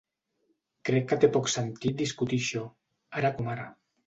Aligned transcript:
Crec 0.89 1.05
que 1.11 1.19
té 1.25 1.29
poc 1.35 1.49
sentit 1.57 2.01
discutir 2.01 2.41
això, 2.45 2.63
ara 3.23 3.33
com 3.37 3.53
ara. 3.55 3.71